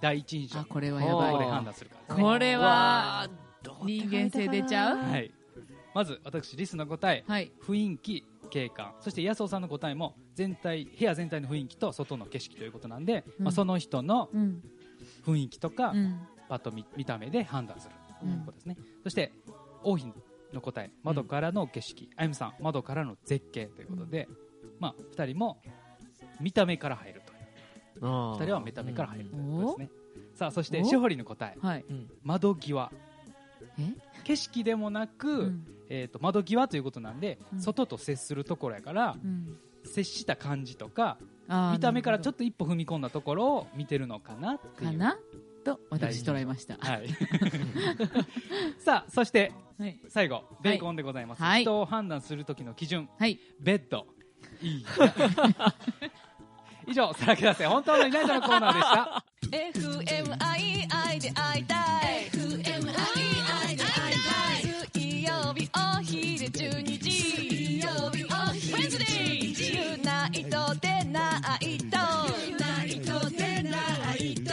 [0.00, 0.60] 第一印象。
[0.60, 1.32] あこれはやばい。
[1.32, 2.22] どこで判断するかね。
[2.22, 3.28] これは
[3.84, 4.98] 人間性出ちゃう？
[4.98, 5.30] はい、
[5.94, 7.52] まず私リスの答え、はい。
[7.60, 13.44] 雰囲気景観そして安尾さんの答えも全体部屋全体の雰囲気と外の景色ということなんで、うん。
[13.44, 14.62] まあ、その人のうん。
[15.24, 16.20] 雰囲気とか、うん。
[16.48, 19.32] パッと見見た目で判断するとうんいうことですね、そして
[19.82, 20.12] 王妃
[20.52, 24.28] の答え窓からの景色、あゆみさん窓からの絶景ということで、
[24.80, 25.62] まあ、2人も
[26.40, 28.04] 見た目から入るという。
[28.04, 28.40] あー。
[28.40, 29.90] 2人は見た目から入るということですね、
[30.34, 31.84] さあそしておしほりの答え、はい。
[32.22, 32.90] 窓際。
[32.92, 33.09] え
[34.24, 35.52] 景色でもなく、
[35.88, 37.60] えー、と窓際ということなんで、うん。
[37.60, 39.56] 外と接するところやから、うん。
[39.84, 41.16] 接した感じとか
[41.72, 44.90] 見た目からちょっと一歩踏み込んだところを見てるのかなっていう。
[44.90, 45.18] かな？
[45.64, 46.76] と私捉えました。
[46.78, 47.08] はい。
[48.78, 49.98] さあそしてはい。
[50.08, 51.62] 最後ベーコンでございます、はい。
[51.62, 53.40] 人を判断する時の基準、はい。
[53.60, 54.06] ベッド。
[54.60, 54.84] いい。
[56.86, 59.24] 以上さらけ出せ本当のいないとのコーナーでした。
[59.50, 61.80] FMII で会いたい FMII で会いたい。
[62.40, 63.39] 水
[65.22, 67.10] 曜日お昼12時。
[67.10, 68.88] 水曜日お昼。
[68.88, 71.98] 12時ユナイトでナイト
[72.48, 74.52] ユナイトでナイト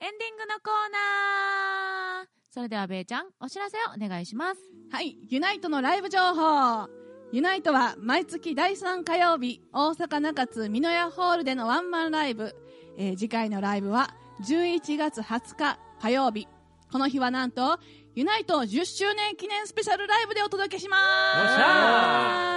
[0.00, 2.28] エンディングのコーナー。
[2.50, 4.60] それではべーちゃんお知らせをお願いします。
[4.90, 6.88] はい、ユナイトのライブ情報。
[7.32, 12.54] ユナイトは毎月第3火曜日、大阪中津美濃屋ホールでのワンマンライブ。
[12.98, 16.48] えー次回のライブは11月20日火曜日。
[16.90, 17.78] この日はなんと、
[18.16, 20.96] ユナイト10周年記念スペシャルライブでお届けしま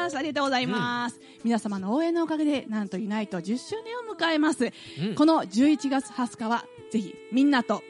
[0.10, 0.18] す。
[0.18, 1.20] ありがとうございます。
[1.43, 4.72] 皆様の応援のおかげで、なんとユナイト10周年を迎えます。
[4.99, 7.84] うんこの11月20日は、ぜひみんなと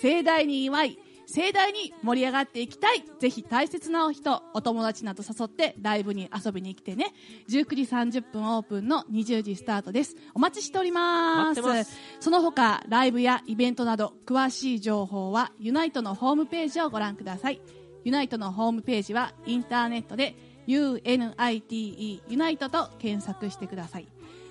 [0.00, 0.98] 盛大に祝い、
[1.32, 3.04] 盛大に盛り上がっていきたい。
[3.20, 7.14] ぜひ大切なお人、お友達など誘ってライブに遊びに来てね。
[7.48, 7.76] 19
[8.08, 10.16] 時30分オープンの20時スタートです。
[10.34, 11.60] お待ちしております。
[11.60, 17.60] 待ってますその他、ライブやイベントなど、詳しい情報はユナイトのホームページをご覧ください。
[18.02, 20.34] ユナイトのホームページはインターネットで
[20.66, 24.08] UNITE ユナイトと検索してください。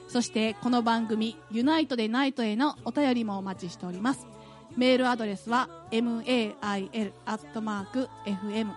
[0.07, 4.38] そしてこの番組ユナイトでナイトへのお便りもお待ちしております。
[4.77, 8.67] メールアドレスは mail.fmaiai.com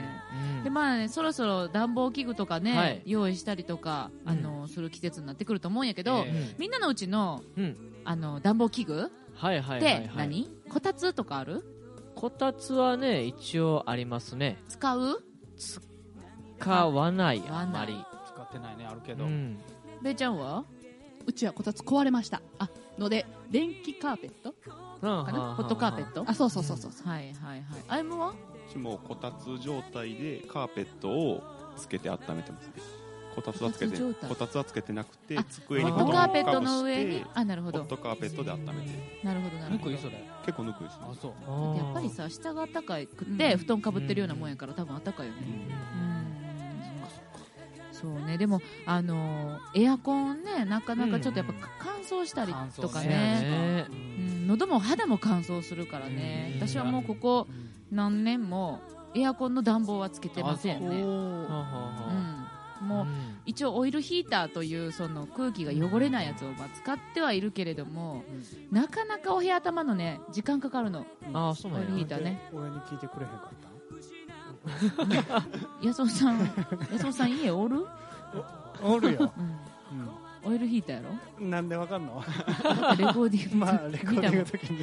[0.57, 0.63] うん。
[0.63, 3.01] でまあねそろそろ暖房器具とかね、はい。
[3.05, 7.77] 用意したりとか、あのする季節になってくると思うんやけど、えみんなのうちのうん。
[8.05, 10.11] あの暖房器具はいはいはいはい。
[10.15, 11.63] 何、こたつとかある？
[12.15, 14.57] こたつはね一応ありますね。
[14.67, 15.23] 使う？
[16.57, 17.95] 使わないあんまり。
[18.27, 19.57] 使ってないねあるけど、うん。
[20.03, 20.65] べーちゃんは？
[21.25, 22.41] うちはこたつ壊れました。
[22.57, 24.51] あ、ので、電気カーペット？
[24.51, 26.25] かかなホットカーペット？
[26.27, 26.91] あ、そうそうそうそう。
[27.07, 28.31] はいはいはいアイムは？
[28.31, 28.33] う
[28.71, 31.41] ちもこたつ状態でカーペットを
[31.77, 32.67] つけて温めてます。
[32.67, 32.73] ね
[33.35, 37.79] こたつはつけてこたつはつけてなくてあ机にホットカーペットの布団を上にかぶしてあなるほど。
[37.79, 39.19] ホットカーペットで温めて。
[39.23, 39.91] なるほどなるほど。
[39.91, 40.23] ぬくいそれ。
[40.45, 40.97] 結構ぬくいです。
[40.97, 41.31] ねあそう。
[41.31, 45.39] だってやっぱりさ下が暖かくって、布団かぶってるようなもんやから多分暖かいよね。
[45.95, 46.19] うん。
[47.91, 48.37] そうね。
[48.37, 53.87] でもあのーエアコンねなかなかちょっとやっぱ乾燥したりとかね,、ね。
[53.89, 56.67] うん、喉も肌も乾燥するからね、うん。
[56.67, 57.47] 私はもうここ
[57.91, 58.79] 何年も
[59.15, 62.38] エアコンの暖房はつけてませんね、うん、
[62.81, 63.07] もう
[63.45, 68.23] 一応オイルヒーターというその空気が汚れないやつをまあ使ってはいるけれども、
[68.71, 71.05] なかなかお部屋頭のね時間かかるの。
[71.33, 71.87] ああそうなんや。
[71.87, 72.49] オイルヒーターね。
[72.53, 73.69] 俺に聞いてくれへんかった？
[75.81, 76.39] 安尾さん
[76.91, 77.85] 安尾さん家おる？
[78.81, 79.31] おるよ、
[80.43, 81.09] オイルヒーターやろ？
[81.39, 82.23] うん、なんでわかんの？
[82.97, 84.77] レコーディングまあレコーディングの時に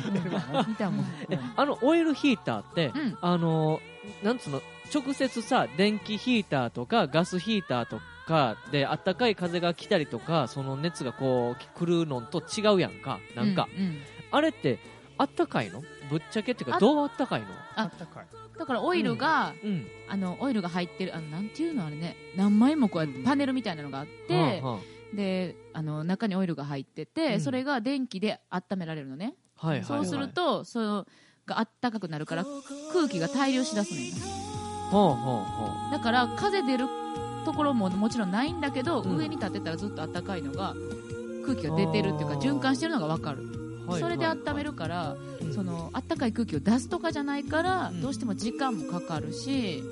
[0.69, 1.07] 見たもん。
[1.31, 3.19] えあのオイルヒーターって、うん。
[3.21, 3.81] あの
[4.23, 4.63] なんつうの？
[4.95, 13.19] 直接さ電気ヒーターとかガスヒーターとかであったかい風が来たりとかその熱がこう来るのと違うやんか。
[13.35, 13.99] なんか、うんうん。
[14.31, 14.79] あれって
[15.19, 15.83] あったかいの？
[16.11, 17.47] ぶっちゃけっていうかあどうあったかいの？
[17.75, 18.27] あったかい。
[18.59, 19.87] だからオイルが、うん。
[20.09, 22.17] あのオイルが入ってるあのなんていうのあれね。
[22.37, 24.79] 何枚もこうやってパネルみたいなのがあって、はあは
[25.15, 27.41] であの中にオイルが入ってて、うん。
[27.41, 30.05] それが電気で温められるのね、あはいはいはい。
[30.05, 31.07] そうするとその
[31.47, 32.45] があったかくなるから
[32.93, 34.13] 空気が対流しだすねん
[34.91, 36.87] ほうほうほだから風出る
[37.45, 39.17] ところももちろんないんだけど、うん。
[39.17, 40.75] 上に立ってたらずっと暖かいのが
[41.45, 42.41] 空気が出てるっていうかあー。
[42.41, 43.66] 循環してるのが分かる、はい
[43.99, 45.17] それで温めるから、
[45.55, 48.01] その暖かい空気を出すとかじゃないから、うん。
[48.03, 49.83] どうしても時間もかかるし、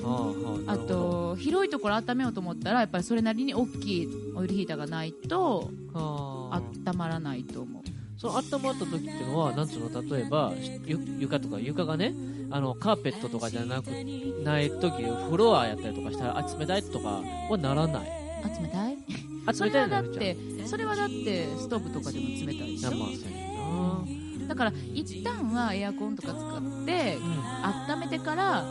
[0.66, 7.82] あと広いところ温めようと思ったらやっぱりそれなりに大きいオイルヒーターがないとはあ温まらないと思う。
[8.16, 10.52] その温まった時っていうのは、なんつうの、例えば、
[10.86, 12.14] ゆ床とか、床がね、
[12.50, 13.88] あの、カーペットとかじゃなく、
[14.44, 18.24] ない時、フロアやったりとかしたら、あ、冷たいとかはならない。
[18.44, 18.96] あ冷たい？
[19.46, 22.90] あ、それはいだってそれはだってストーブとかでも冷たいでしょ？
[22.92, 23.08] まあ、
[24.48, 27.18] だから一旦はエアコンとか使って、
[27.88, 28.64] 温めてから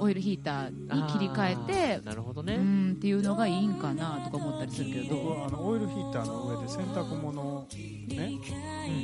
[0.00, 2.54] オイルヒーターに切り替えてなるほどね。
[2.54, 5.16] うんっていうのがいいんかなとか思ったりするけど。
[5.16, 7.66] 僕はあのオイルヒーターの上で洗濯物を
[8.08, 8.32] ね、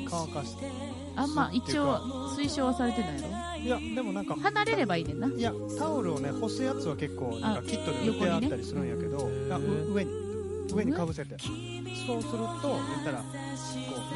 [0.08, 0.66] 乾かして
[1.16, 1.96] あんま一応
[2.36, 3.28] 推奨はされてないの？
[3.58, 5.28] いやでもなんか離れればいいねんな。
[5.28, 10.10] いやタオルをね干すやつは結構なんかキットで売ってあったりするんやけど、あう上に
[10.72, 11.36] 上にかぶせて。
[12.06, 13.24] そうすると言ったら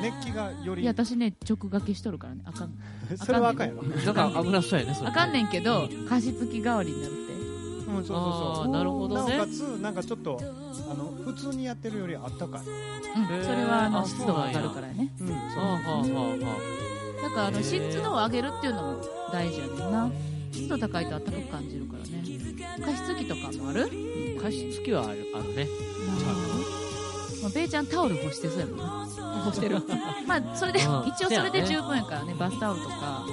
[0.02, 0.82] 熱気がより。
[0.82, 2.42] いや私ね直掛けしとるからね。
[2.44, 2.70] あかん。
[3.16, 5.08] それはあかんやろなんか危なそうやね、それ。
[5.08, 7.28] あかんねんけど加湿器代わりになるって。
[7.88, 9.36] うん、そうそうそうなるほどね。
[9.36, 12.60] なおかつなんかちょっとあの普通にやってるよりあったかい。
[12.60, 13.44] うん。
[13.44, 15.12] それはあの湿度が上がるからね。
[15.20, 16.78] うんそうはあはあはあは
[17.22, 19.00] だからあの湿度を上げるっていうのも
[19.32, 20.10] 大事やねんな。
[20.52, 22.08] 湿度高いと暖かく感じるからね。
[22.84, 23.90] 加湿器とかもある？
[24.38, 24.42] あ。
[24.42, 25.66] 加湿器はあるあるね。
[27.42, 28.84] まあ、ベイちゃんタオル干してそうやもんな。
[29.44, 29.82] 干してる。
[30.26, 31.08] まあそれで、うん。
[31.08, 32.34] 一応それで十分やからね。
[32.34, 33.24] バスタオルとかあ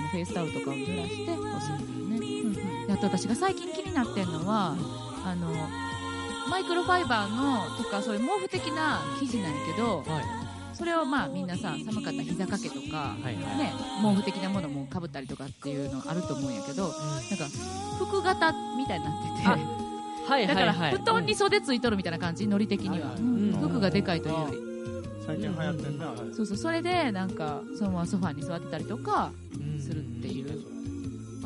[0.00, 4.76] のフェイスタオルとかを濡らして干すっていうね、であと私が最近気になってんのは
[5.24, 5.48] あの
[6.50, 10.04] マイクロファイバーのとかそういう毛布的な生地なんやけど、
[10.74, 13.36] それをまあみんなさ寒かったら膝掛けとか、はいはい。
[13.36, 16.98] ね、毛布的なものもかぶったりとかっていうのあると思うんやけど、なんか
[17.98, 19.83] 服型みたいになってて、
[20.26, 20.90] はいだからはい。
[20.92, 23.52] はい布団に袖ついとるみたいな感じノリ的には、うん。
[23.60, 24.58] 服がでかいというより。
[25.26, 29.32] 最近流行ってんな、そうそうそれでなんかそのままソファに座ってたりとか
[29.80, 30.62] するっていう、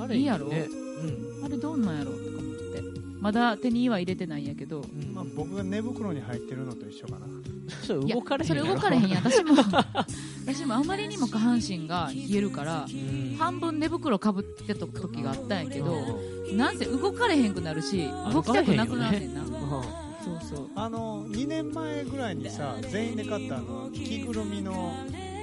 [0.00, 0.48] あれいいやろ？
[0.48, 0.66] ね。
[1.44, 2.42] あれどんなんやろとか思っ
[2.74, 2.82] て。
[3.20, 7.26] まだ手には入れてないんやけど、まあ、僕が寝袋に入ってるのと一緒かな。
[7.86, 9.24] そや動かれへんそれ動かれへんやん。
[9.24, 9.54] 私も
[10.48, 12.86] 私もあまりにも下半身が冷えるから、
[13.38, 16.18] 半分寝袋かぶってた時があったんやけど、
[16.54, 19.26] なんせ動かれへんくなるし動きたくなくなるね。
[19.28, 19.34] ん。
[19.34, 20.70] な、そうそう。
[20.74, 24.94] あの2年前ぐらいにさ全員で買ったあの着ぐるみの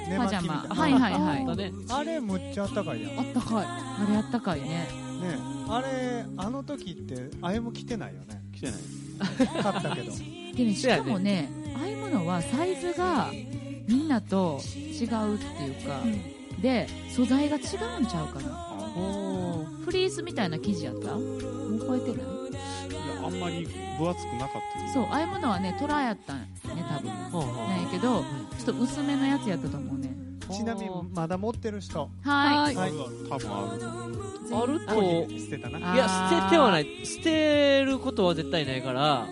[0.09, 0.69] 寝巻きみたいな。
[0.69, 0.75] パジャマ。
[0.75, 1.71] はいはいはい。
[1.89, 3.19] あれむっちゃあったかいやん。
[3.19, 3.65] あったかい。
[3.65, 4.67] あれあったかいね。
[4.67, 4.87] ね。
[5.69, 8.41] あれあの時ってあやむ着てないよね。
[8.55, 8.75] 着てない。
[9.61, 10.11] 買ったけど。
[10.55, 13.29] でねしかもねああいうものはサイズが
[13.88, 16.01] みんなと違うっていうか、
[16.61, 18.71] で素材が違うんちゃうかな。
[19.83, 21.15] フリースみたいな生地やった？
[21.15, 22.25] もう覚えてない？
[22.25, 23.67] いやあんまり
[23.97, 24.51] 分厚くなかっ
[24.88, 27.09] たそうああいうものはねトラやったんね多分。
[27.09, 28.23] なんやけど
[28.57, 30.15] ちょっと薄めのやつやったと思うね。
[30.51, 32.09] ちなみにまだ持ってる人。
[32.23, 32.75] はい。
[32.75, 32.91] はい。
[33.29, 33.81] 多分ある。
[34.55, 34.93] あると
[35.39, 35.95] 捨てたな。
[35.95, 36.88] いや捨ててはない。
[37.05, 39.27] 捨てることは絶対ないから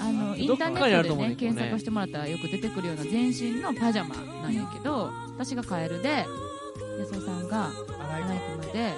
[0.00, 6.26] あのインターネットでねね検索してもらったらよく出てくるような全身のパジャマなんやけど私がカエルで
[6.98, 7.70] 安尾さんが
[8.00, 8.28] アライグ
[8.58, 8.92] マで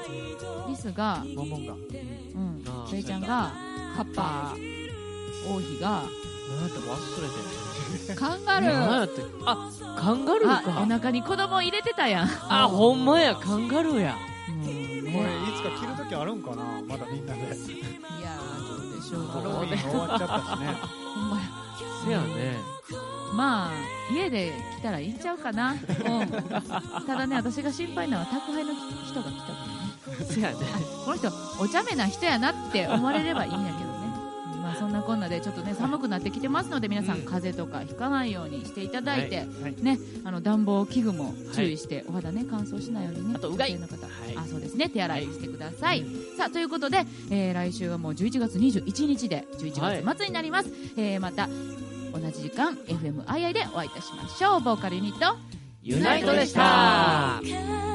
[0.68, 3.53] リスがボンボンがうんベイちゃんが
[3.96, 4.55] カッパ
[5.48, 6.03] 王妃が
[6.51, 9.09] 何やっ忘れてるカンガル何ー
[9.46, 12.28] あカンガルーあおか腹に子供入れてたやん。
[12.48, 13.34] あほんまや。
[13.36, 14.16] カンガルーや。
[14.48, 14.74] もうこれ
[15.11, 15.22] いね
[15.57, 16.82] つか着る時あるんかな？
[16.86, 17.40] まだみんなで。
[17.40, 17.57] いや
[19.11, 20.66] しょうハローン終わっちゃったしね。
[21.14, 21.42] ほんまや
[22.04, 22.56] せやね
[23.34, 23.70] まあ
[24.12, 25.78] 家で来たらいいんちゃうかな、うん、
[27.06, 30.26] ただね私が心配なのは宅配の人が来たからね。
[30.26, 30.56] せやね。
[31.04, 31.28] この人
[31.61, 33.89] お茶目な人やなって思われればいいんやけど
[34.80, 39.74] そんなこんなでちょっとね寒くなってきてますので皆さん風邪とかひかないようにしていただいて、はい。
[39.82, 43.78] ねあの暖房器具も注意して、お肌ね乾燥しないようにねあとうがい。
[43.78, 43.94] の方、
[44.36, 44.88] あそうですね。
[44.88, 46.02] 手洗いしてください、
[46.38, 51.46] さあということで、えー来週はもう11月21日で11月末になります、えーまた
[52.12, 54.60] 同じ時間 FMII でお会いいたしましょう。
[54.62, 55.36] ボーカルユニット
[55.82, 57.42] ユナイトでした「